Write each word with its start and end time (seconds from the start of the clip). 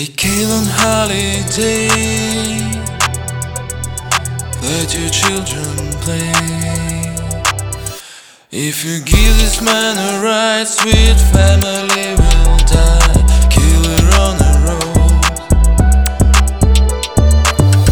Take 0.00 0.16
kill 0.16 0.50
on 0.50 0.64
holiday. 0.64 1.88
Let 4.62 4.88
your 4.96 5.10
children 5.10 5.92
play. 6.00 6.32
If 8.50 8.82
you 8.82 9.00
give 9.04 9.36
this 9.36 9.60
man 9.60 9.98
a 9.98 10.22
ride, 10.24 10.68
sweet 10.68 11.18
family 11.36 12.16
will 12.16 12.56
die. 12.64 13.20
Killer 13.52 14.04
on 14.24 14.34
the 14.44 14.52
road. 14.64 15.20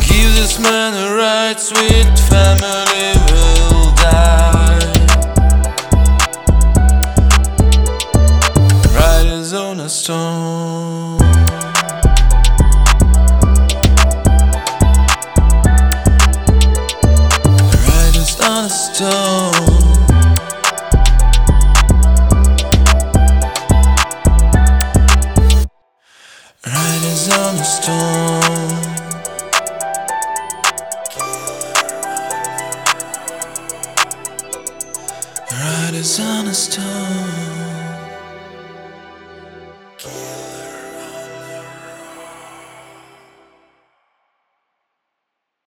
Give 0.08 0.32
this 0.40 0.58
man 0.58 0.94
a 0.94 1.14
ride, 1.14 1.60
sweet 1.60 2.18
family 2.32 3.12
will 3.28 3.92
die. 3.96 4.80
Riders 8.96 9.52
on 9.52 9.80
a 9.80 9.88
storm. 9.90 10.37
Stone. 18.98 19.52
Riders 26.66 27.28
on 27.30 27.54
a 27.54 27.64
storm. 27.64 28.78
Riders 35.52 36.18
on 36.18 36.46
a 36.48 36.54
storm. 36.54 37.57